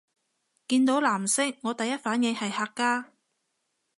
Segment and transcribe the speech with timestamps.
[0.67, 3.11] 見到藍色我第一反應係客家